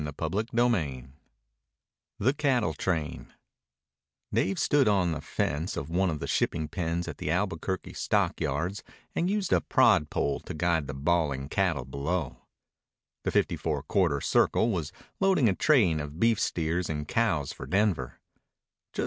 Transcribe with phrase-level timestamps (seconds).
[0.03, 0.51] CHAPTER X
[2.17, 3.33] THE CATTLE TRAIN
[4.33, 8.81] Dave stood on the fence of one of the shipping pens at the Albuquerque stockyards
[9.13, 12.37] and used a prod pole to guide the bawling cattle below.
[13.25, 17.67] The Fifty Four Quarter Circle was loading a train of beef steers and cows for
[17.67, 18.19] Denver.